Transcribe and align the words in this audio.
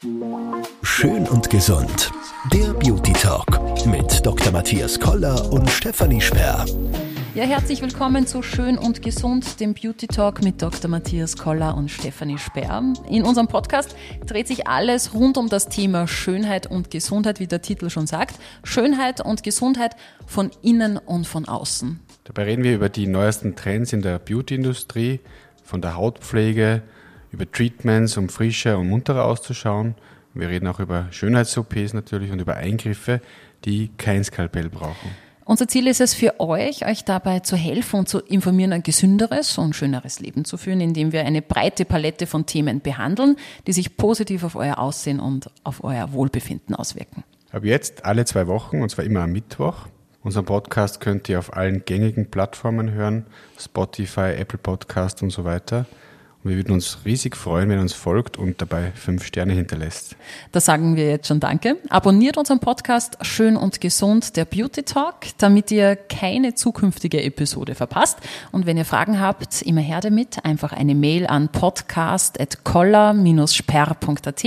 Schön 0.00 1.26
und 1.26 1.50
gesund. 1.50 2.12
Der 2.52 2.72
Beauty 2.72 3.12
Talk 3.14 3.58
mit 3.84 4.24
Dr. 4.24 4.52
Matthias 4.52 5.00
Koller 5.00 5.52
und 5.52 5.68
Stefanie 5.68 6.20
Sperr. 6.20 6.64
Ja, 7.34 7.42
herzlich 7.42 7.82
willkommen 7.82 8.24
zu 8.24 8.44
Schön 8.44 8.78
und 8.78 9.02
Gesund, 9.02 9.58
dem 9.58 9.74
Beauty 9.74 10.06
Talk 10.06 10.40
mit 10.44 10.62
Dr. 10.62 10.88
Matthias 10.88 11.36
Koller 11.36 11.76
und 11.76 11.90
Stefanie 11.90 12.38
Sperr. 12.38 12.80
In 13.10 13.24
unserem 13.24 13.48
Podcast 13.48 13.96
dreht 14.24 14.46
sich 14.46 14.68
alles 14.68 15.14
rund 15.14 15.36
um 15.36 15.48
das 15.48 15.68
Thema 15.68 16.06
Schönheit 16.06 16.68
und 16.68 16.92
Gesundheit, 16.92 17.40
wie 17.40 17.48
der 17.48 17.62
Titel 17.62 17.90
schon 17.90 18.06
sagt. 18.06 18.36
Schönheit 18.62 19.20
und 19.20 19.42
Gesundheit 19.42 19.96
von 20.28 20.52
innen 20.62 20.96
und 20.96 21.26
von 21.26 21.48
außen. 21.48 21.98
Dabei 22.22 22.44
reden 22.44 22.62
wir 22.62 22.76
über 22.76 22.88
die 22.88 23.08
neuesten 23.08 23.56
Trends 23.56 23.92
in 23.92 24.02
der 24.02 24.20
Beauty-Industrie, 24.20 25.18
von 25.64 25.82
der 25.82 25.96
Hautpflege 25.96 26.82
über 27.32 27.50
Treatments, 27.50 28.16
um 28.16 28.28
frischer 28.28 28.78
und 28.78 28.88
munterer 28.88 29.24
auszuschauen. 29.24 29.94
Wir 30.34 30.48
reden 30.48 30.66
auch 30.66 30.80
über 30.80 31.08
Schönheits-OPs 31.10 31.94
natürlich 31.94 32.30
und 32.30 32.40
über 32.40 32.56
Eingriffe, 32.56 33.20
die 33.64 33.90
kein 33.96 34.24
Skalpell 34.24 34.68
brauchen. 34.68 35.10
Unser 35.44 35.66
Ziel 35.66 35.86
ist 35.86 36.02
es 36.02 36.12
für 36.12 36.40
euch, 36.40 36.86
euch 36.86 37.06
dabei 37.06 37.40
zu 37.40 37.56
helfen 37.56 38.00
und 38.00 38.08
zu 38.10 38.18
informieren, 38.18 38.74
ein 38.74 38.82
gesünderes 38.82 39.56
und 39.56 39.74
schöneres 39.74 40.20
Leben 40.20 40.44
zu 40.44 40.58
führen, 40.58 40.82
indem 40.82 41.10
wir 41.12 41.24
eine 41.24 41.40
breite 41.40 41.86
Palette 41.86 42.26
von 42.26 42.44
Themen 42.44 42.82
behandeln, 42.82 43.36
die 43.66 43.72
sich 43.72 43.96
positiv 43.96 44.44
auf 44.44 44.56
euer 44.56 44.78
Aussehen 44.78 45.20
und 45.20 45.50
auf 45.64 45.82
euer 45.82 46.12
Wohlbefinden 46.12 46.74
auswirken. 46.74 47.24
Ab 47.50 47.64
jetzt 47.64 48.04
alle 48.04 48.26
zwei 48.26 48.46
Wochen, 48.46 48.82
und 48.82 48.90
zwar 48.90 49.06
immer 49.06 49.22
am 49.22 49.32
Mittwoch. 49.32 49.86
Unseren 50.22 50.44
Podcast 50.44 51.00
könnt 51.00 51.30
ihr 51.30 51.38
auf 51.38 51.56
allen 51.56 51.82
gängigen 51.86 52.30
Plattformen 52.30 52.90
hören, 52.90 53.24
Spotify, 53.58 54.34
Apple 54.36 54.58
Podcast 54.58 55.22
und 55.22 55.30
so 55.30 55.46
weiter. 55.46 55.86
Wir 56.48 56.56
würden 56.56 56.72
uns 56.72 56.98
riesig 57.04 57.36
freuen, 57.36 57.68
wenn 57.68 57.78
ihr 57.78 57.82
uns 57.82 57.92
folgt 57.92 58.38
und 58.38 58.60
dabei 58.60 58.90
fünf 58.94 59.24
Sterne 59.24 59.52
hinterlässt. 59.52 60.16
Da 60.52 60.60
sagen 60.60 60.96
wir 60.96 61.08
jetzt 61.08 61.28
schon 61.28 61.40
Danke. 61.40 61.76
Abonniert 61.90 62.38
unseren 62.38 62.60
Podcast 62.60 63.18
Schön 63.22 63.56
und 63.56 63.80
Gesund, 63.80 64.36
der 64.36 64.44
Beauty 64.44 64.82
Talk, 64.82 65.26
damit 65.38 65.70
ihr 65.70 65.96
keine 65.96 66.54
zukünftige 66.54 67.22
Episode 67.22 67.74
verpasst. 67.74 68.18
Und 68.50 68.66
wenn 68.66 68.76
ihr 68.76 68.84
Fragen 68.84 69.20
habt, 69.20 69.62
immer 69.62 69.82
her 69.82 70.00
damit. 70.00 70.44
Einfach 70.44 70.72
eine 70.72 70.94
Mail 70.94 71.26
an 71.26 71.48
podcast.koller-sperr.at. 71.48 74.44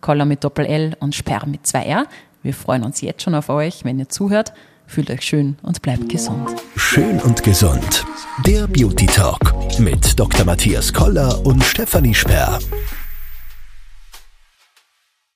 Koller 0.00 0.24
mit 0.24 0.44
Doppel-L 0.44 0.96
und 1.00 1.14
Sperr 1.14 1.46
mit 1.46 1.66
zwei 1.66 1.82
R. 1.82 2.06
Wir 2.42 2.54
freuen 2.54 2.84
uns 2.84 3.00
jetzt 3.00 3.22
schon 3.22 3.34
auf 3.34 3.48
euch, 3.50 3.84
wenn 3.84 3.98
ihr 3.98 4.08
zuhört. 4.08 4.52
Fühlt 4.86 5.10
euch 5.10 5.22
schön 5.22 5.56
und 5.62 5.82
bleibt 5.82 6.08
gesund. 6.08 6.48
Schön 6.76 7.20
und 7.20 7.42
gesund. 7.42 8.04
Der 8.46 8.66
Beauty 8.66 9.06
Talk 9.06 9.52
mit 9.78 10.18
Dr. 10.18 10.44
Matthias 10.44 10.92
Koller 10.92 11.44
und 11.44 11.62
Stefanie 11.64 12.14
Sperr. 12.14 12.58